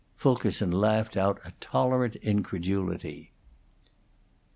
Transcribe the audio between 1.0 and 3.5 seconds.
out a tolerant incredulity.